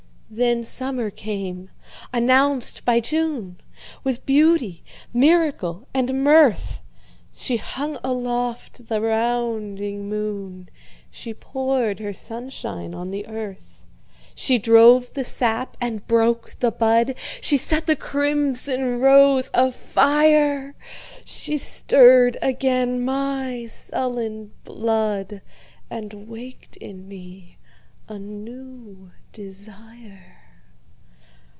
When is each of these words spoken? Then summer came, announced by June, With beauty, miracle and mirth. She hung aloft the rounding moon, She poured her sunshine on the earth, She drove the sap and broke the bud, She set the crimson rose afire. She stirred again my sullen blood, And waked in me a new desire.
Then 0.33 0.63
summer 0.63 1.09
came, 1.09 1.71
announced 2.13 2.85
by 2.85 3.01
June, 3.01 3.59
With 4.05 4.25
beauty, 4.25 4.81
miracle 5.13 5.89
and 5.93 6.23
mirth. 6.23 6.79
She 7.33 7.57
hung 7.57 7.97
aloft 8.01 8.87
the 8.87 9.01
rounding 9.01 10.07
moon, 10.07 10.69
She 11.09 11.33
poured 11.33 11.99
her 11.99 12.13
sunshine 12.13 12.95
on 12.95 13.11
the 13.11 13.27
earth, 13.27 13.83
She 14.33 14.57
drove 14.57 15.11
the 15.15 15.25
sap 15.25 15.75
and 15.81 16.07
broke 16.07 16.55
the 16.61 16.71
bud, 16.71 17.15
She 17.41 17.57
set 17.57 17.85
the 17.85 17.97
crimson 17.97 19.01
rose 19.01 19.51
afire. 19.53 20.75
She 21.25 21.57
stirred 21.57 22.37
again 22.41 23.03
my 23.03 23.65
sullen 23.65 24.53
blood, 24.63 25.41
And 25.89 26.29
waked 26.29 26.77
in 26.77 27.05
me 27.09 27.57
a 28.07 28.17
new 28.17 29.11
desire. 29.31 30.37